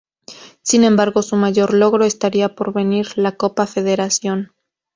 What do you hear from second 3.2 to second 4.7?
Copa Federación.